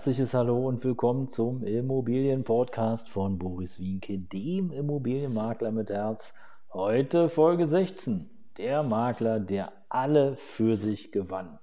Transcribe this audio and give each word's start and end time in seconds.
Herzliches 0.00 0.32
Hallo 0.32 0.66
und 0.66 0.82
willkommen 0.82 1.28
zum 1.28 1.62
Immobilienpodcast 1.62 3.10
von 3.10 3.38
Boris 3.38 3.78
Wienke, 3.78 4.16
dem 4.16 4.72
Immobilienmakler 4.72 5.72
mit 5.72 5.90
Herz. 5.90 6.32
Heute 6.72 7.28
Folge 7.28 7.68
16. 7.68 8.30
Der 8.56 8.82
Makler, 8.82 9.40
der 9.40 9.74
alle 9.90 10.38
für 10.38 10.78
sich 10.78 11.12
gewann. 11.12 11.58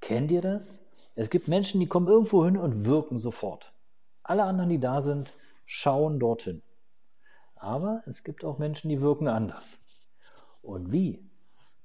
Kennt 0.00 0.30
ihr 0.30 0.40
das? 0.40 0.82
Es 1.14 1.28
gibt 1.28 1.46
Menschen, 1.46 1.78
die 1.78 1.86
kommen 1.86 2.08
irgendwo 2.08 2.42
hin 2.42 2.56
und 2.56 2.86
wirken 2.86 3.18
sofort. 3.18 3.74
Alle 4.22 4.44
anderen, 4.44 4.70
die 4.70 4.80
da 4.80 5.02
sind, 5.02 5.34
schauen 5.66 6.18
dorthin. 6.18 6.62
Aber 7.54 8.02
es 8.06 8.24
gibt 8.24 8.46
auch 8.46 8.56
Menschen, 8.56 8.88
die 8.88 9.02
wirken 9.02 9.28
anders. 9.28 9.82
Und 10.62 10.90
wie? 10.90 11.22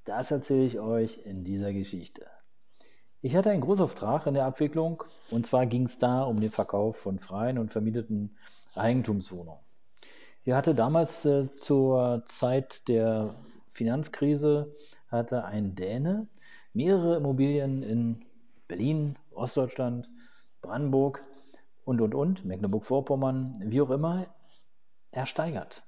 Das 0.05 0.32
erzähle 0.32 0.63
ich 0.63 0.80
euch 0.80 1.26
in 1.26 1.44
dieser 1.44 1.74
Geschichte. 1.74 2.26
Ich 3.26 3.38
hatte 3.38 3.52
einen 3.52 3.62
Großauftrag 3.62 4.27
in 4.27 4.34
der 4.34 4.45
Abwicklung 4.45 5.02
und 5.32 5.45
zwar 5.45 5.66
ging 5.66 5.86
es 5.86 5.98
da 5.98 6.23
um 6.23 6.41
den 6.41 6.52
Verkauf 6.52 6.98
von 6.98 7.20
freien 7.20 7.58
und 7.58 7.72
vermieteten 7.72 8.36
Eigentumswohnungen. 8.76 9.62
Ich 10.43 10.52
hatte 10.52 10.76
damals 10.76 11.24
äh, 11.24 11.55
zur 11.55 12.24
Zeit 12.26 12.90
der 12.90 13.34
Finanzkrise 13.71 14.76
hatte 15.07 15.46
ein 15.46 15.74
Däne 15.74 16.27
mehrere 16.74 17.16
Immobilien 17.16 17.82
in 17.82 18.26
Berlin, 18.68 19.16
Ostdeutschland, 19.32 20.10
Brandenburg 20.62 21.24
und 21.85 22.01
und 22.01 22.13
und, 22.13 22.44
Mecklenburg-Vorpommern, 22.44 23.57
wie 23.68 23.79
auch 23.79 23.91
immer, 23.91 24.26
ersteigert. 25.12 25.84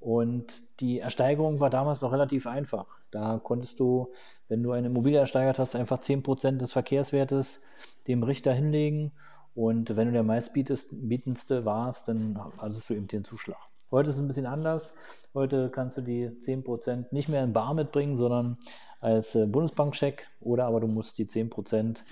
Und 0.00 0.62
die 0.80 1.00
Ersteigerung 1.00 1.60
war 1.60 1.70
damals 1.70 2.02
noch 2.02 2.12
relativ 2.12 2.46
einfach. 2.46 2.86
Da 3.10 3.40
konntest 3.42 3.80
du, 3.80 4.12
wenn 4.48 4.62
du 4.62 4.72
eine 4.72 4.86
Immobilie 4.86 5.18
ersteigert 5.18 5.58
hast, 5.58 5.74
einfach 5.74 5.98
10% 5.98 6.58
des 6.58 6.72
Verkehrswertes 6.72 7.62
dem 8.06 8.22
Richter 8.22 8.52
hinlegen. 8.52 9.12
Und 9.54 9.96
wenn 9.96 10.06
du 10.06 10.12
der 10.12 10.22
meistbietendste 10.22 11.64
warst, 11.64 12.06
dann 12.06 12.40
hattest 12.58 12.88
du 12.88 12.94
eben 12.94 13.08
den 13.08 13.24
Zuschlag. 13.24 13.58
Heute 13.90 14.10
ist 14.10 14.16
es 14.16 14.20
ein 14.20 14.28
bisschen 14.28 14.46
anders. 14.46 14.94
Heute 15.34 15.70
kannst 15.70 15.96
du 15.96 16.02
die 16.02 16.28
10% 16.28 17.06
nicht 17.10 17.28
mehr 17.28 17.42
in 17.42 17.52
Bar 17.52 17.74
mitbringen, 17.74 18.16
sondern 18.16 18.58
als 19.00 19.34
äh, 19.34 19.46
Bundesbankcheck 19.46 20.26
oder 20.40 20.66
aber 20.66 20.80
du 20.80 20.88
musst 20.88 21.18
die 21.18 21.26
10% 21.26 22.02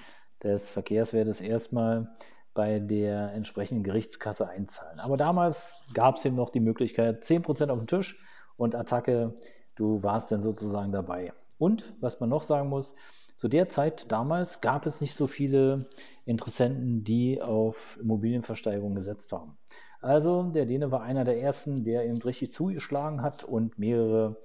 des 0.43 0.69
Verkehrswertes 0.69 1.41
erstmal 1.41 2.09
bei 2.57 2.81
der 2.81 3.33
entsprechenden 3.33 3.85
Gerichtskasse 3.85 4.49
einzahlen. 4.49 4.99
Aber 4.99 5.17
damals 5.17 5.77
gab 5.95 6.17
es 6.17 6.25
eben 6.25 6.35
noch 6.35 6.51
die 6.51 6.61
Möglichkeit, 6.61 7.23
10% 7.23 7.69
auf 7.69 7.79
den 7.79 7.87
Tisch 7.87 8.21
und 8.57 8.75
Attacke, 8.75 9.35
du 9.77 10.03
warst 10.03 10.33
dann 10.33 10.43
sozusagen 10.43 10.91
dabei. 10.91 11.33
Und 11.59 11.95
was 12.01 12.19
man 12.19 12.29
noch 12.29 12.43
sagen 12.43 12.69
muss, 12.69 12.97
zu 13.37 13.49
der 13.49 13.69
Zeit 13.69 14.11
damals 14.11 14.61
gab 14.63 14.87
es 14.87 15.01
nicht 15.01 15.15
so 15.15 15.27
viele 15.27 15.87
Interessenten, 16.25 17.05
die 17.05 17.41
auf 17.41 17.99
Immobilienversteigerung 18.01 18.95
gesetzt 18.95 19.31
haben. 19.33 19.59
Also 20.01 20.45
der 20.45 20.67
Däne 20.67 20.91
war 20.91 21.03
einer 21.03 21.25
der 21.25 21.41
ersten, 21.41 21.85
der 21.85 22.07
eben 22.07 22.21
richtig 22.23 22.53
zugeschlagen 22.53 23.23
hat 23.23 23.45
und 23.45 23.79
mehrere 23.79 24.37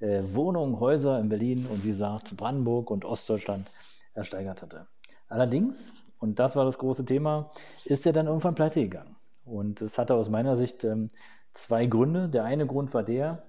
äh, 0.00 0.22
Wohnungen, 0.32 0.80
Häuser 0.80 1.20
in 1.20 1.28
Berlin 1.28 1.66
und 1.66 1.84
wie 1.84 1.88
gesagt 1.88 2.36
Brandenburg 2.36 2.90
und 2.90 3.04
Ostdeutschland 3.04 3.70
ersteigert 4.14 4.62
hatte. 4.62 4.86
Allerdings 5.28 5.92
und 6.18 6.38
das 6.38 6.56
war 6.56 6.64
das 6.64 6.78
große 6.78 7.04
Thema, 7.04 7.50
ist 7.84 8.06
er 8.06 8.12
dann 8.12 8.26
irgendwann 8.26 8.54
pleite 8.54 8.80
gegangen. 8.80 9.16
Und 9.44 9.80
es 9.80 9.98
hatte 9.98 10.14
aus 10.14 10.28
meiner 10.28 10.56
Sicht 10.56 10.84
ähm, 10.84 11.08
zwei 11.52 11.86
Gründe. 11.86 12.28
Der 12.28 12.44
eine 12.44 12.66
Grund 12.66 12.92
war 12.92 13.02
der, 13.02 13.44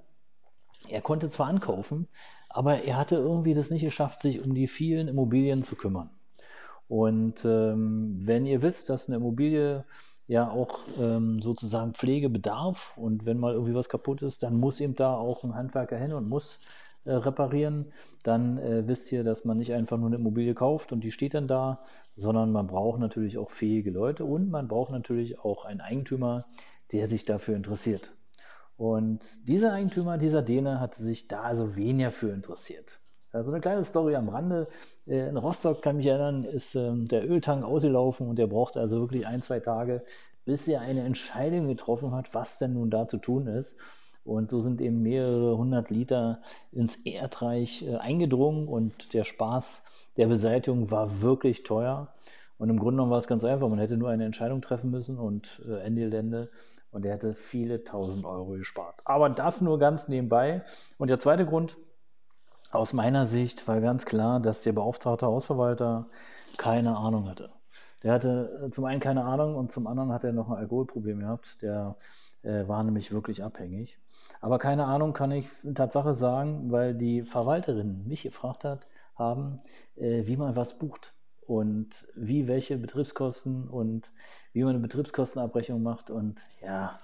er 0.88 1.01
konnte 1.01 1.29
zwar 1.29 1.47
ankaufen, 1.47 2.07
aber 2.50 2.84
er 2.84 2.97
hatte 2.97 3.16
irgendwie 3.16 3.53
das 3.53 3.69
nicht 3.69 3.84
geschafft, 3.84 4.22
sich 4.22 4.44
um 4.44 4.53
die 4.53 4.67
vielen 4.67 5.07
Immobilien 5.07 5.63
zu 5.63 5.75
kümmern. 5.75 6.09
Und 6.88 7.45
ähm, 7.45 8.16
wenn 8.19 8.46
ihr 8.46 8.61
wisst, 8.61 8.90
dass 8.90 9.07
eine 9.07 9.17
Immobilie 9.17 9.85
ja 10.28 10.50
auch 10.50 10.79
ähm, 11.00 11.41
sozusagen 11.41 11.94
Pflege 11.94 12.29
bedarf 12.29 12.97
und 12.97 13.25
wenn 13.25 13.40
mal 13.40 13.53
irgendwie 13.53 13.75
was 13.75 13.90
kaputt 13.90 14.22
ist, 14.22 14.44
dann 14.44 14.59
muss 14.59 14.79
eben 14.79 14.96
da 14.96 15.13
auch 15.13 15.44
ein 15.44 15.56
Handwerker 15.56 15.97
hin 15.97 16.13
und 16.13 16.29
muss 16.29 16.59
äh, 17.05 17.13
reparieren, 17.13 17.91
dann 18.23 18.57
äh, 18.57 18.87
wisst 18.87 19.11
ihr, 19.11 19.23
dass 19.23 19.45
man 19.45 19.57
nicht 19.57 19.73
einfach 19.73 19.97
nur 19.97 20.07
eine 20.07 20.17
Immobilie 20.17 20.53
kauft 20.53 20.91
und 20.91 21.03
die 21.03 21.11
steht 21.11 21.33
dann 21.33 21.47
da, 21.47 21.79
sondern 22.15 22.51
man 22.51 22.67
braucht 22.67 22.99
natürlich 22.99 23.37
auch 23.37 23.51
fähige 23.51 23.91
Leute 23.91 24.25
und 24.25 24.49
man 24.49 24.67
braucht 24.67 24.91
natürlich 24.91 25.39
auch 25.39 25.65
einen 25.65 25.81
Eigentümer, 25.81 26.45
der 26.91 27.07
sich 27.07 27.25
dafür 27.25 27.55
interessiert. 27.55 28.13
Und 28.77 29.47
dieser 29.47 29.73
Eigentümer, 29.73 30.17
dieser 30.17 30.41
Däne, 30.41 30.79
hatte 30.79 31.03
sich 31.03 31.27
da 31.27 31.41
also 31.41 31.75
weniger 31.75 32.11
für 32.11 32.31
interessiert. 32.31 32.99
Also 33.31 33.51
eine 33.51 33.61
kleine 33.61 33.85
Story 33.85 34.16
am 34.16 34.29
Rande. 34.29 34.67
Äh, 35.05 35.29
in 35.29 35.37
Rostock, 35.37 35.81
kann 35.81 35.97
mich 35.97 36.07
erinnern, 36.07 36.43
ist 36.43 36.75
ähm, 36.75 37.07
der 37.07 37.29
Öltank 37.29 37.63
ausgelaufen 37.63 38.27
und 38.27 38.39
der 38.39 38.47
brauchte 38.47 38.79
also 38.79 38.99
wirklich 38.99 39.27
ein, 39.27 39.41
zwei 39.41 39.59
Tage, 39.59 40.03
bis 40.45 40.67
er 40.67 40.81
eine 40.81 41.03
Entscheidung 41.03 41.67
getroffen 41.67 42.11
hat, 42.11 42.33
was 42.33 42.57
denn 42.57 42.73
nun 42.73 42.89
da 42.89 43.07
zu 43.07 43.17
tun 43.17 43.47
ist. 43.47 43.75
Und 44.24 44.50
so 44.50 44.59
sind 44.59 44.81
eben 44.81 45.02
mehrere 45.02 45.57
hundert 45.57 45.90
Liter 45.90 46.41
ins 46.72 46.97
Erdreich 46.97 47.85
äh, 47.88 47.96
eingedrungen 47.97 48.68
und 48.68 49.13
der 49.13 49.24
Spaß 49.24 49.84
der 50.18 50.28
Beseitigung 50.28 50.91
war 50.91 51.22
wirklich 51.22 51.63
teuer. 51.63 52.09
Und 52.58 52.69
im 52.69 52.78
Grunde 52.78 52.96
genommen 52.96 53.12
war 53.12 53.18
es 53.18 53.28
ganz 53.28 53.44
einfach. 53.44 53.69
Man 53.69 53.79
hätte 53.79 53.97
nur 53.97 54.09
eine 54.09 54.25
Entscheidung 54.25 54.62
treffen 54.62 54.91
müssen 54.91 55.18
und 55.18 55.62
äh, 55.68 55.79
Ende 55.79 56.02
Gelände. 56.02 56.50
Und 56.91 57.06
er 57.06 57.13
hätte 57.13 57.35
viele 57.35 57.84
tausend 57.84 58.25
Euro 58.25 58.52
gespart. 58.53 59.02
Aber 59.06 59.29
das 59.29 59.62
nur 59.62 59.79
ganz 59.79 60.08
nebenbei. 60.08 60.63
Und 60.97 61.09
der 61.09 61.19
zweite 61.19 61.46
Grund 61.46 61.78
aus 62.72 62.94
meiner 62.94 63.25
Sicht 63.28 63.68
war 63.68 63.79
ganz 63.79 64.06
klar, 64.06 64.40
dass 64.40 64.63
der 64.63 64.74
beauftragte 64.74 65.25
Hausverwalter 65.25 66.08
keine 66.58 66.97
Ahnung 66.97 67.29
hatte. 67.29 67.50
Der 68.03 68.13
hatte 68.13 68.66
äh, 68.66 68.72
zum 68.72 68.85
einen 68.85 69.00
keine 69.00 69.24
Ahnung 69.24 69.56
und 69.56 69.72
zum 69.72 69.88
anderen 69.88 70.12
hat 70.12 70.24
er 70.24 70.34
noch 70.34 70.50
ein 70.50 70.58
Alkoholproblem 70.58 71.19
gehabt. 71.19 71.62
Der 71.62 71.96
äh, 72.44 72.67
war 72.67 72.83
nämlich 72.83 73.11
wirklich 73.11 73.44
abhängig. 73.44 74.00
Aber 74.41 74.59
keine 74.59 74.85
Ahnung 74.85 75.13
kann 75.13 75.31
ich 75.31 75.50
Tatsache 75.75 76.13
sagen, 76.13 76.72
weil 76.72 76.95
die 76.95 77.23
Verwalterin 77.23 78.07
mich 78.07 78.23
gefragt 78.23 78.63
hat, 78.63 78.88
haben, 79.16 79.61
äh, 79.95 80.25
wie 80.25 80.38
man 80.38 80.55
was 80.55 80.78
bucht 80.78 81.13
und 81.45 82.07
wie 82.16 82.47
welche 82.47 82.78
Betriebskosten 82.78 83.67
und 83.67 84.11
wie 84.53 84.63
man 84.63 84.75
eine 84.75 84.79
Betriebskostenabrechnung 84.79 85.81
macht. 85.83 86.09
Und 86.09 86.41
ja, 86.61 86.97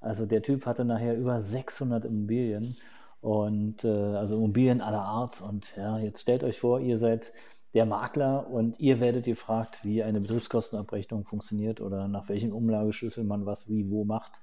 also 0.00 0.26
der 0.26 0.42
Typ 0.42 0.66
hatte 0.66 0.84
nachher 0.84 1.16
über 1.16 1.40
600 1.40 2.04
Immobilien 2.04 2.76
und 3.20 3.84
äh, 3.84 3.88
also 3.88 4.36
Immobilien 4.36 4.80
aller 4.80 5.02
Art. 5.02 5.40
Und 5.40 5.76
ja, 5.76 5.98
jetzt 5.98 6.22
stellt 6.22 6.42
euch 6.42 6.60
vor, 6.60 6.80
ihr 6.80 6.98
seid 6.98 7.32
der 7.74 7.86
Makler 7.86 8.48
und 8.50 8.80
ihr 8.80 8.98
werdet 9.00 9.26
gefragt, 9.26 9.84
wie 9.84 10.02
eine 10.02 10.20
Betriebskostenabrechnung 10.20 11.24
funktioniert 11.24 11.80
oder 11.80 12.08
nach 12.08 12.28
welchem 12.28 12.52
Umlageschlüssel 12.52 13.22
man 13.24 13.46
was 13.46 13.68
wie 13.68 13.88
wo 13.90 14.04
macht. 14.04 14.40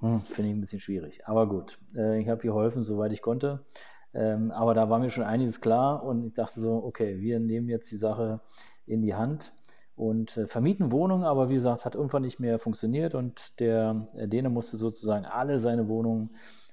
Hm, 0.00 0.20
Finde 0.20 0.50
ich 0.50 0.56
ein 0.56 0.60
bisschen 0.60 0.80
schwierig. 0.80 1.26
Aber 1.26 1.48
gut, 1.48 1.78
äh, 1.94 2.20
ich 2.20 2.28
habe 2.28 2.42
geholfen, 2.42 2.82
soweit 2.82 3.12
ich 3.12 3.22
konnte. 3.22 3.64
Ähm, 4.12 4.52
aber 4.52 4.74
da 4.74 4.90
war 4.90 4.98
mir 4.98 5.10
schon 5.10 5.24
einiges 5.24 5.60
klar 5.60 6.04
und 6.04 6.24
ich 6.24 6.34
dachte 6.34 6.60
so, 6.60 6.84
okay, 6.84 7.20
wir 7.20 7.40
nehmen 7.40 7.68
jetzt 7.68 7.90
die 7.90 7.96
Sache 7.96 8.40
in 8.86 9.02
die 9.02 9.14
Hand 9.14 9.52
und 9.96 10.36
äh, 10.36 10.46
vermieten 10.46 10.92
Wohnungen, 10.92 11.24
aber 11.24 11.50
wie 11.50 11.54
gesagt, 11.54 11.84
hat 11.84 11.94
irgendwann 11.94 12.22
nicht 12.22 12.38
mehr 12.38 12.58
funktioniert 12.58 13.14
und 13.14 13.58
der 13.60 14.06
Däne 14.14 14.50
musste 14.50 14.76
sozusagen 14.76 15.24
alle 15.24 15.58
seine 15.58 15.88
Wohnungen 15.88 16.30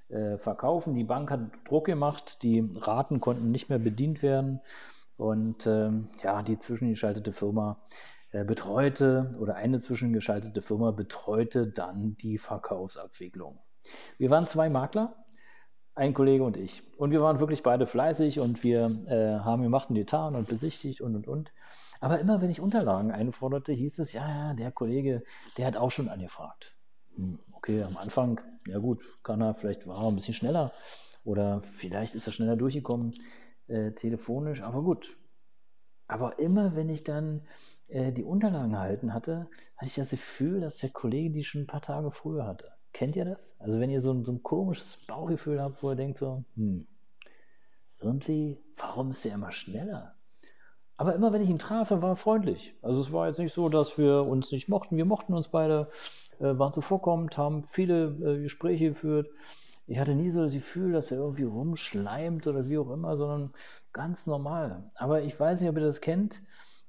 äh, 0.09 0.38
verkaufen. 0.38 0.94
Die 0.94 1.03
Bank 1.03 1.31
hat 1.31 1.41
Druck 1.67 1.85
gemacht, 1.85 2.44
die 2.44 2.69
Raten 2.75 3.19
konnten 3.19 3.51
nicht 3.51 3.69
mehr 3.69 3.79
bedient 3.79 4.21
werden 4.21 4.62
und 5.21 5.68
ähm, 5.68 6.09
ja, 6.23 6.41
die 6.41 6.57
zwischengeschaltete 6.57 7.31
Firma 7.31 7.79
äh, 8.31 8.44
betreute 8.44 9.35
oder 9.39 9.53
eine 9.53 9.79
zwischengeschaltete 9.79 10.63
Firma 10.63 10.89
betreute 10.89 11.68
dann 11.68 12.15
die 12.15 12.39
Verkaufsabwicklung. 12.39 13.59
Wir 14.18 14.31
waren 14.31 14.47
zwei 14.47 14.71
Makler, 14.71 15.23
ein 15.94 16.15
Kollege 16.15 16.44
und 16.44 16.57
ich. 16.57 16.81
Und 16.97 17.12
wir 17.12 17.21
waren 17.21 17.39
wirklich 17.39 17.62
beide 17.62 17.85
fleißig 17.85 18.39
und 18.39 18.63
wir 18.63 18.85
äh, 19.06 19.44
haben 19.44 19.62
gemacht 19.62 19.91
und 19.91 19.95
getan 19.95 20.33
und 20.33 20.47
besichtigt 20.47 21.01
und 21.01 21.15
und 21.15 21.27
und. 21.27 21.51
Aber 22.00 22.19
immer 22.19 22.41
wenn 22.41 22.50
ich 22.50 22.59
Unterlagen 22.59 23.12
einforderte, 23.12 23.74
hieß 23.74 24.00
es, 24.00 24.13
ja, 24.13 24.27
ja, 24.27 24.53
der 24.56 24.71
Kollege, 24.71 25.21
der 25.56 25.67
hat 25.67 25.77
auch 25.77 25.91
schon 25.91 26.09
angefragt. 26.09 26.75
Hm, 27.15 27.38
okay, 27.53 27.83
am 27.83 27.95
Anfang, 27.95 28.41
ja 28.65 28.79
gut, 28.79 29.03
kann 29.21 29.39
er, 29.41 29.53
vielleicht 29.53 29.85
war 29.85 30.01
er 30.01 30.07
ein 30.07 30.15
bisschen 30.15 30.33
schneller 30.33 30.71
oder 31.24 31.62
vielleicht 31.62 32.15
ist 32.15 32.25
er 32.25 32.33
schneller 32.33 32.56
durchgekommen 32.56 33.12
äh, 33.68 33.92
telefonisch, 33.92 34.62
aber 34.62 34.84
gut. 34.84 35.18
Aber 36.08 36.40
immer 36.40 36.75
wenn 36.75 36.90
ich 36.90 37.04
dann 37.04 37.48
äh, 37.88 38.12
die 38.12 38.24
Unterlagen 38.24 38.74
erhalten 38.74 39.13
hatte, 39.13 39.50
hatte 39.78 39.88
ich 39.88 39.96
das 39.96 40.10
Gefühl, 40.10 40.62
dass 40.62 40.78
der 40.78 40.90
Kollege 40.90 41.31
die 41.31 41.44
schon 41.44 41.62
ein 41.62 41.68
paar 41.68 41.81
Tage 41.81 42.12
früher 42.12 42.46
hatte. 42.46 42.72
Kennt 42.94 43.16
ihr 43.16 43.25
das? 43.25 43.56
Also 43.60 43.80
wenn 43.80 43.90
ihr 43.90 44.02
so 44.02 44.12
ein, 44.12 44.25
so 44.25 44.34
ein 44.34 44.44
komisches 44.44 44.98
Bauchgefühl 45.08 45.62
habt, 45.62 45.81
wo 45.81 45.92
ihr 45.92 45.96
denkt 45.96 46.18
so, 46.18 46.44
hm, 46.56 46.88
irgendwie, 48.00 48.60
warum 48.78 49.12
ist 49.12 49.24
der 49.24 49.36
immer 49.36 49.52
schneller? 49.52 50.16
Aber 50.98 51.16
immer 51.16 51.34
wenn 51.34 51.42
ich 51.42 51.50
ihn 51.50 51.60
traf, 51.60 51.90
dann 51.90 52.02
war 52.02 52.10
er 52.10 52.16
freundlich. 52.16 52.75
Also 52.81 53.02
es 53.02 53.12
war 53.12 53.28
jetzt 53.28 53.40
nicht 53.40 53.54
so, 53.54 53.69
dass 53.69 53.98
wir 53.98 54.22
uns 54.22 54.52
nicht 54.52 54.69
mochten. 54.69 54.98
Wir 54.98 55.06
mochten 55.06 55.34
uns 55.34 55.48
beide, 55.48 55.90
äh, 56.40 56.58
waren 56.60 56.74
zuvorkommend, 56.74 57.38
haben 57.38 57.63
viele 57.63 58.10
äh, 58.24 58.42
Gespräche 58.42 58.90
geführt. 58.90 59.28
Ich 59.91 59.99
hatte 59.99 60.15
nie 60.15 60.29
so 60.29 60.41
das 60.41 60.53
Gefühl, 60.53 60.93
dass 60.93 61.11
er 61.11 61.17
irgendwie 61.17 61.43
rumschleimt 61.43 62.47
oder 62.47 62.69
wie 62.69 62.77
auch 62.77 62.89
immer, 62.91 63.17
sondern 63.17 63.51
ganz 63.91 64.25
normal. 64.25 64.89
Aber 64.95 65.21
ich 65.21 65.38
weiß 65.38 65.59
nicht, 65.59 65.69
ob 65.69 65.75
ihr 65.75 65.83
das 65.83 65.99
kennt. 65.99 66.41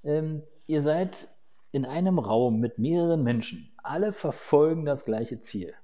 Ähm, 0.04 0.44
ihr 0.68 0.80
seid 0.82 1.26
in 1.72 1.84
einem 1.84 2.20
Raum 2.20 2.60
mit 2.60 2.78
mehreren 2.78 3.24
Menschen. 3.24 3.74
Alle 3.82 4.12
verfolgen 4.12 4.84
das 4.84 5.04
gleiche 5.04 5.40
Ziel. 5.40 5.74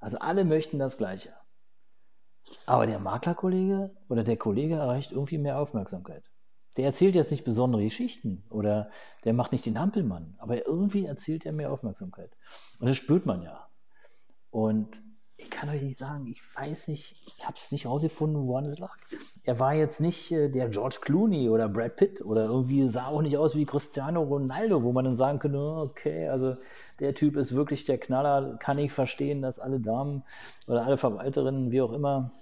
Also 0.00 0.18
alle 0.18 0.44
möchten 0.44 0.80
das 0.80 0.96
Gleiche. 0.96 1.32
Aber 2.66 2.88
der 2.88 2.98
Maklerkollege 2.98 3.96
oder 4.08 4.24
der 4.24 4.36
Kollege 4.36 4.74
erreicht 4.74 5.12
irgendwie 5.12 5.38
mehr 5.38 5.60
Aufmerksamkeit. 5.60 6.24
Der 6.76 6.86
erzählt 6.86 7.14
jetzt 7.14 7.30
nicht 7.30 7.44
besondere 7.44 7.84
Geschichten 7.84 8.42
oder 8.50 8.90
der 9.24 9.34
macht 9.34 9.52
nicht 9.52 9.66
den 9.66 9.78
Hampelmann, 9.78 10.34
aber 10.38 10.66
irgendwie 10.66 11.06
erzählt 11.06 11.46
er 11.46 11.52
mehr 11.52 11.70
Aufmerksamkeit. 11.70 12.32
Und 12.80 12.88
das 12.88 12.96
spürt 12.96 13.24
man 13.24 13.42
ja. 13.42 13.68
Und 14.50 15.00
ich 15.38 15.50
kann 15.50 15.68
euch 15.68 15.82
nicht 15.82 15.96
sagen, 15.96 16.26
ich 16.26 16.42
weiß 16.56 16.88
nicht, 16.88 17.14
ich 17.26 17.46
habe 17.46 17.56
es 17.56 17.70
nicht 17.70 17.86
rausgefunden, 17.86 18.46
woran 18.46 18.66
es 18.66 18.78
lag. 18.78 18.96
Er 19.44 19.58
war 19.60 19.72
jetzt 19.72 20.00
nicht 20.00 20.32
äh, 20.32 20.50
der 20.50 20.68
George 20.68 20.98
Clooney 21.00 21.48
oder 21.48 21.68
Brad 21.68 21.96
Pitt 21.96 22.20
oder 22.20 22.46
irgendwie 22.46 22.88
sah 22.88 23.06
auch 23.06 23.22
nicht 23.22 23.38
aus 23.38 23.54
wie 23.54 23.64
Cristiano 23.64 24.22
Ronaldo, 24.22 24.82
wo 24.82 24.92
man 24.92 25.04
dann 25.04 25.16
sagen 25.16 25.38
könnte, 25.38 25.58
okay, 25.58 26.28
also 26.28 26.56
der 26.98 27.14
Typ 27.14 27.36
ist 27.36 27.54
wirklich 27.54 27.84
der 27.84 27.98
Knaller, 27.98 28.56
kann 28.58 28.78
ich 28.78 28.92
verstehen, 28.92 29.40
dass 29.40 29.60
alle 29.60 29.78
Damen 29.78 30.24
oder 30.66 30.84
alle 30.84 30.96
Verwalterinnen, 30.96 31.70
wie 31.70 31.82
auch 31.82 31.92
immer, 31.92 32.32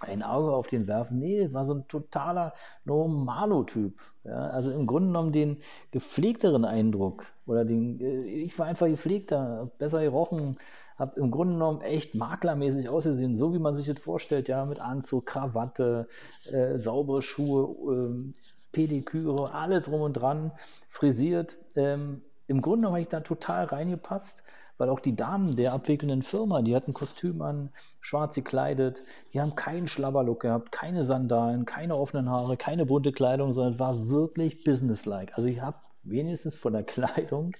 ein 0.00 0.22
Auge 0.22 0.52
auf 0.52 0.66
den 0.66 0.86
werfen. 0.86 1.18
Nee, 1.18 1.52
war 1.52 1.66
so 1.66 1.74
ein 1.74 1.88
totaler 1.88 2.54
Normalo-Typ. 2.84 3.94
Ja, 4.24 4.48
also 4.48 4.70
im 4.70 4.86
Grunde 4.86 5.08
genommen 5.08 5.32
den 5.32 5.58
gepflegteren 5.92 6.64
Eindruck 6.64 7.24
oder 7.46 7.64
den, 7.64 8.00
äh, 8.00 8.22
ich 8.22 8.58
war 8.58 8.66
einfach 8.66 8.86
gepflegter, 8.86 9.70
besser 9.78 10.02
gerochen, 10.02 10.58
habe 10.98 11.18
im 11.18 11.30
Grunde 11.30 11.54
genommen 11.54 11.80
echt 11.80 12.14
maklermäßig 12.14 12.90
ausgesehen, 12.90 13.34
so 13.34 13.54
wie 13.54 13.58
man 13.58 13.76
sich 13.76 13.86
das 13.86 13.98
vorstellt, 13.98 14.48
ja, 14.48 14.66
mit 14.66 14.80
Anzug, 14.80 15.24
Krawatte, 15.24 16.06
äh, 16.52 16.76
saubere 16.76 17.22
Schuhe, 17.22 17.74
äh, 17.94 18.32
Pediküre, 18.72 19.52
alles 19.52 19.84
drum 19.84 20.02
und 20.02 20.12
dran, 20.14 20.52
frisiert. 20.88 21.56
Ähm, 21.74 22.22
Im 22.50 22.60
Grunde 22.60 22.88
habe 22.88 23.00
ich 23.00 23.08
da 23.08 23.20
total 23.20 23.64
reingepasst 23.64 24.42
weil 24.80 24.88
auch 24.88 25.00
die 25.00 25.14
Damen 25.14 25.56
der 25.56 25.74
abwickelnden 25.74 26.22
Firma, 26.22 26.62
die 26.62 26.74
hatten 26.74 26.94
Kostüm 26.94 27.42
an, 27.42 27.68
schwarz 28.00 28.34
gekleidet, 28.34 29.02
die 29.34 29.40
haben 29.40 29.54
keinen 29.54 29.88
Schlabberlook 29.88 30.40
gehabt, 30.40 30.72
keine 30.72 31.04
Sandalen, 31.04 31.66
keine 31.66 31.96
offenen 31.96 32.30
Haare, 32.30 32.56
keine 32.56 32.86
bunte 32.86 33.12
Kleidung, 33.12 33.52
sondern 33.52 33.74
es 33.74 33.78
war 33.78 34.08
wirklich 34.08 34.64
businesslike. 34.64 35.36
Also 35.36 35.50
ich 35.50 35.60
habe 35.60 35.76
wenigstens 36.02 36.54
von 36.54 36.72
der 36.72 36.82
Kleidung, 36.84 37.54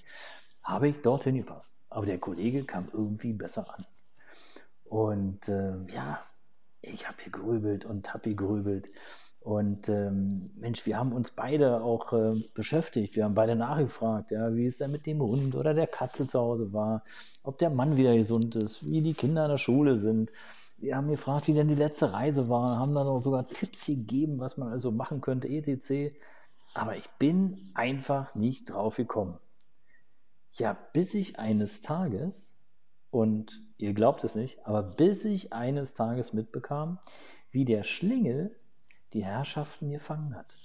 habe 0.63 0.89
ich 0.89 1.03
dorthin 1.03 1.37
gepasst. 1.37 1.75
Aber 1.91 2.07
der 2.07 2.19
Kollege 2.19 2.65
kam 2.65 2.89
irgendwie 2.91 3.35
besser 3.35 3.67
an. 3.69 3.85
Und 4.85 5.47
äh, 5.49 5.77
ja, 5.93 6.23
ich 6.81 7.07
habe 7.07 7.19
hier 7.23 7.33
grübelt 7.33 7.85
und 7.85 8.15
habe 8.15 8.31
hier 8.31 8.37
grübelt. 8.37 8.89
Und 9.41 9.89
ähm, 9.89 10.51
Mensch, 10.57 10.85
wir 10.85 10.99
haben 10.99 11.13
uns 11.13 11.31
beide 11.31 11.83
auch 11.83 12.13
äh, 12.13 12.35
beschäftigt. 12.55 13.17
Wir 13.17 13.25
haben 13.25 13.35
beide 13.35 13.57
nachgefragt, 13.57 14.31
ja, 14.33 14.55
wie 14.55 14.67
es 14.67 14.79
denn 14.79 14.93
mit 14.93 15.07
dem 15.07 15.21
Hund 15.21 15.55
oder 15.55 15.73
der 15.73 15.87
Katze 15.87 16.27
zu 16.27 16.39
Hause 16.39 16.75
war, 16.75 17.03
ob 17.43 17.57
der 17.59 17.71
Mann 17.71 17.97
wieder 17.97 18.15
gesund 18.15 18.55
ist, 18.57 18.85
wie 18.85 19.01
die 19.01 19.15
Kinder 19.15 19.45
in 19.45 19.51
der 19.51 19.57
Schule 19.57 19.97
sind. 19.97 20.31
Wir 20.77 20.97
haben 20.97 21.11
gefragt, 21.11 21.49
wie 21.49 21.55
denn 21.55 21.69
die 21.69 21.75
letzte 21.75 22.13
Reise 22.13 22.51
war, 22.51 22.79
haben 22.79 22.95
dann 22.95 23.07
auch 23.07 23.23
sogar 23.23 23.47
Tipps 23.49 23.87
gegeben, 23.87 24.41
was 24.41 24.59
man 24.59 24.69
also 24.69 24.91
machen 24.91 25.23
könnte, 25.23 25.49
etc. 25.49 26.15
Aber 26.75 26.97
ich 26.97 27.09
bin 27.19 27.71
einfach 27.75 28.35
nicht 28.35 28.71
drauf 28.71 28.97
gekommen. 28.97 29.39
Ja, 30.53 30.77
bis 30.93 31.15
ich 31.15 31.39
eines 31.39 31.81
Tages, 31.81 32.55
und 33.11 33.63
ihr 33.79 33.95
glaubt 33.95 34.23
es 34.25 34.35
nicht, 34.35 34.67
aber 34.67 34.83
bis 34.83 35.25
ich 35.25 35.53
eines 35.53 35.95
Tages 35.95 36.33
mitbekam, 36.35 36.99
wie 37.51 37.65
der 37.65 37.83
Schlingel 37.83 38.60
die 39.12 39.25
Herrschaften 39.25 39.91
gefangen 39.91 40.35
hat. 40.35 40.57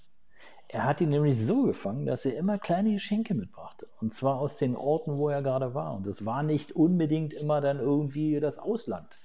Er 0.67 0.85
hat 0.85 0.99
ihn 0.99 1.09
nämlich 1.09 1.37
so 1.45 1.63
gefangen, 1.63 2.05
dass 2.05 2.25
er 2.25 2.37
immer 2.37 2.57
kleine 2.57 2.93
Geschenke 2.93 3.33
mitbrachte. 3.33 3.87
Und 4.01 4.11
zwar 4.11 4.39
aus 4.39 4.57
den 4.57 4.75
Orten, 4.75 5.17
wo 5.17 5.29
er 5.29 5.41
gerade 5.41 5.73
war. 5.73 5.95
Und 5.95 6.07
es 6.07 6.25
war 6.25 6.43
nicht 6.43 6.71
unbedingt 6.71 7.33
immer 7.33 7.61
dann 7.61 7.79
irgendwie 7.79 8.39
das 8.39 8.57
Ausland. 8.57 9.19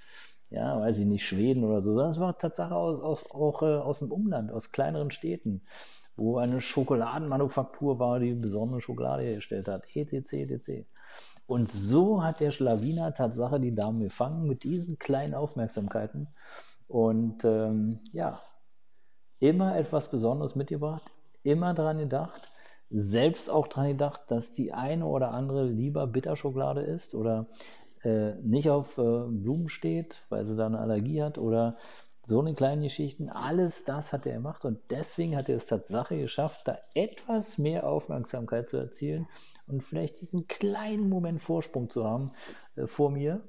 Ja, 0.51 0.79
weiß 0.79 0.99
ich 0.99 1.05
nicht, 1.05 1.25
Schweden 1.25 1.63
oder 1.63 1.81
so, 1.81 1.99
es 2.01 2.19
war 2.19 2.37
Tatsache 2.37 2.75
aus, 2.75 3.01
aus, 3.01 3.31
auch 3.31 3.61
äh, 3.63 3.77
aus 3.77 3.99
dem 3.99 4.11
Umland, 4.11 4.51
aus 4.51 4.73
kleineren 4.73 5.09
Städten, 5.09 5.61
wo 6.17 6.37
eine 6.37 6.59
Schokoladenmanufaktur 6.59 7.99
war, 7.99 8.19
die 8.19 8.33
besondere 8.33 8.81
Schokolade 8.81 9.23
hergestellt 9.23 9.69
hat, 9.69 9.83
etc., 9.95 10.33
etc. 10.33 10.85
Und 11.47 11.71
so 11.71 12.21
hat 12.21 12.41
der 12.41 12.51
Schlawiner 12.51 13.13
Tatsache 13.13 13.61
die 13.61 13.73
Damen 13.73 14.01
gefangen 14.01 14.45
mit 14.45 14.65
diesen 14.65 14.99
kleinen 14.99 15.35
Aufmerksamkeiten. 15.35 16.27
Und 16.89 17.45
ähm, 17.45 17.99
ja, 18.11 18.41
immer 19.41 19.75
etwas 19.75 20.09
Besonderes 20.09 20.55
mitgebracht, 20.55 21.03
immer 21.43 21.73
daran 21.73 21.97
gedacht, 21.97 22.51
selbst 22.89 23.49
auch 23.49 23.67
daran 23.67 23.89
gedacht, 23.89 24.21
dass 24.27 24.51
die 24.51 24.71
eine 24.71 25.05
oder 25.05 25.31
andere 25.31 25.65
lieber 25.65 26.07
Bitterschokolade 26.07 26.81
isst 26.81 27.15
oder 27.15 27.47
äh, 28.03 28.35
nicht 28.41 28.69
auf 28.69 28.97
äh, 28.97 29.01
Blumen 29.27 29.67
steht, 29.67 30.23
weil 30.29 30.45
sie 30.45 30.55
da 30.55 30.67
eine 30.67 30.79
Allergie 30.79 31.21
hat 31.21 31.37
oder 31.37 31.75
so 32.25 32.39
eine 32.39 32.53
kleinen 32.53 32.83
Geschichten. 32.83 33.29
Alles 33.29 33.83
das 33.83 34.13
hat 34.13 34.25
er 34.25 34.33
gemacht 34.33 34.63
und 34.63 34.79
deswegen 34.89 35.35
hat 35.35 35.49
er 35.49 35.57
es 35.57 35.65
tatsächlich 35.65 36.21
geschafft, 36.21 36.61
da 36.65 36.77
etwas 36.93 37.57
mehr 37.57 37.87
Aufmerksamkeit 37.87 38.69
zu 38.69 38.77
erzielen 38.77 39.27
und 39.67 39.83
vielleicht 39.83 40.21
diesen 40.21 40.47
kleinen 40.47 41.09
Moment 41.09 41.41
Vorsprung 41.41 41.89
zu 41.89 42.05
haben 42.05 42.31
äh, 42.75 42.85
vor 42.85 43.09
mir. 43.09 43.41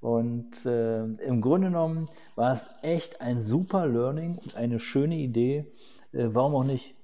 Und 0.00 0.64
äh, 0.64 1.04
im 1.04 1.40
Grunde 1.40 1.68
genommen 1.68 2.06
war 2.36 2.52
es 2.52 2.70
echt 2.82 3.20
ein 3.20 3.40
super 3.40 3.86
Learning 3.86 4.38
und 4.38 4.56
eine 4.56 4.78
schöne 4.78 5.16
Idee. 5.16 5.72
Äh, 6.12 6.28
warum 6.32 6.54
auch 6.54 6.64
nicht? 6.64 6.94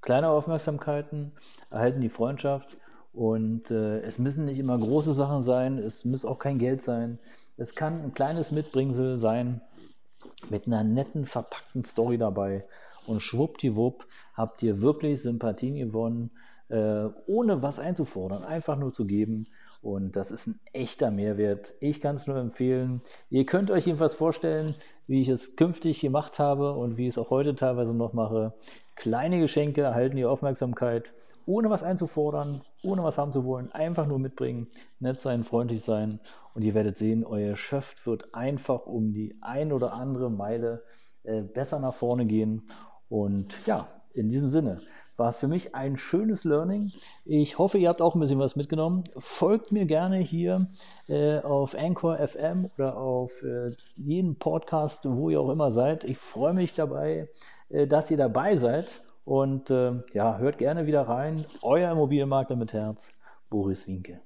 Kleine 0.00 0.30
Aufmerksamkeiten 0.30 1.32
erhalten 1.70 2.00
die 2.00 2.08
Freundschaft 2.08 2.78
und 3.12 3.70
äh, 3.70 4.00
es 4.00 4.18
müssen 4.18 4.46
nicht 4.46 4.58
immer 4.58 4.78
große 4.78 5.12
Sachen 5.12 5.42
sein, 5.42 5.76
es 5.78 6.06
muss 6.06 6.24
auch 6.24 6.38
kein 6.38 6.58
Geld 6.58 6.82
sein. 6.82 7.18
Es 7.58 7.74
kann 7.74 8.02
ein 8.02 8.14
kleines 8.14 8.50
Mitbringsel 8.50 9.18
sein 9.18 9.60
mit 10.48 10.66
einer 10.66 10.84
netten 10.84 11.26
verpackten 11.26 11.84
Story 11.84 12.16
dabei 12.16 12.64
und 13.06 13.20
schwuppdiwupp 13.20 14.06
habt 14.34 14.62
ihr 14.62 14.80
wirklich 14.80 15.22
Sympathien 15.22 15.76
gewonnen, 15.76 16.30
äh, 16.70 17.08
ohne 17.26 17.62
was 17.62 17.78
einzufordern, 17.78 18.44
einfach 18.44 18.76
nur 18.76 18.92
zu 18.92 19.04
geben 19.04 19.46
und 19.82 20.14
das 20.14 20.30
ist 20.30 20.46
ein 20.46 20.60
echter 20.72 21.10
Mehrwert. 21.10 21.74
Ich 21.80 22.00
kann 22.00 22.16
es 22.16 22.26
nur 22.26 22.36
empfehlen. 22.36 23.00
Ihr 23.30 23.46
könnt 23.46 23.70
euch 23.70 23.86
jedenfalls 23.86 24.14
vorstellen, 24.14 24.74
wie 25.06 25.20
ich 25.22 25.28
es 25.28 25.56
künftig 25.56 26.00
gemacht 26.00 26.38
habe 26.38 26.72
und 26.72 26.98
wie 26.98 27.04
ich 27.04 27.14
es 27.14 27.18
auch 27.18 27.30
heute 27.30 27.54
teilweise 27.54 27.94
noch 27.94 28.12
mache. 28.12 28.52
Kleine 28.94 29.40
Geschenke 29.40 29.80
erhalten 29.80 30.16
die 30.16 30.26
Aufmerksamkeit, 30.26 31.12
ohne 31.46 31.70
was 31.70 31.82
einzufordern, 31.82 32.60
ohne 32.82 33.02
was 33.02 33.16
haben 33.16 33.32
zu 33.32 33.46
wollen. 33.46 33.72
Einfach 33.72 34.06
nur 34.06 34.18
mitbringen, 34.18 34.68
nett 34.98 35.18
sein, 35.18 35.44
freundlich 35.44 35.82
sein. 35.82 36.20
Und 36.54 36.62
ihr 36.62 36.74
werdet 36.74 36.98
sehen, 36.98 37.24
euer 37.24 37.52
Geschäft 37.52 38.06
wird 38.06 38.34
einfach 38.34 38.84
um 38.84 39.14
die 39.14 39.38
ein 39.40 39.72
oder 39.72 39.94
andere 39.94 40.30
Meile 40.30 40.84
äh, 41.22 41.40
besser 41.40 41.78
nach 41.78 41.94
vorne 41.94 42.26
gehen. 42.26 42.66
Und 43.08 43.66
ja, 43.66 43.88
in 44.12 44.28
diesem 44.28 44.50
Sinne 44.50 44.82
war 45.20 45.28
es 45.28 45.36
für 45.36 45.48
mich 45.48 45.74
ein 45.74 45.98
schönes 45.98 46.44
Learning. 46.44 46.90
Ich 47.26 47.58
hoffe, 47.58 47.76
ihr 47.78 47.90
habt 47.90 48.00
auch 48.00 48.14
ein 48.14 48.20
bisschen 48.20 48.38
was 48.38 48.56
mitgenommen. 48.56 49.04
Folgt 49.18 49.70
mir 49.70 49.84
gerne 49.84 50.16
hier 50.16 50.66
äh, 51.08 51.38
auf 51.40 51.76
Anchor 51.78 52.16
FM 52.26 52.70
oder 52.76 52.96
auf 52.96 53.30
äh, 53.42 53.70
jeden 53.96 54.36
Podcast, 54.36 55.04
wo 55.04 55.28
ihr 55.28 55.40
auch 55.40 55.50
immer 55.50 55.70
seid. 55.72 56.04
Ich 56.04 56.16
freue 56.16 56.54
mich 56.54 56.72
dabei, 56.72 57.28
äh, 57.68 57.86
dass 57.86 58.10
ihr 58.10 58.16
dabei 58.16 58.56
seid 58.56 59.02
und 59.26 59.70
äh, 59.70 59.92
ja, 60.14 60.38
hört 60.38 60.56
gerne 60.56 60.86
wieder 60.86 61.02
rein. 61.02 61.44
Euer 61.62 61.92
Immobilienmakler 61.92 62.56
mit 62.56 62.72
Herz, 62.72 63.12
Boris 63.50 63.86
Winke. 63.86 64.20